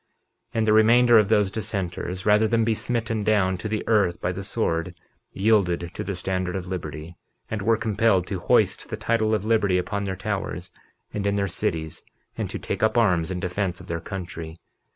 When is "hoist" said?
8.39-8.89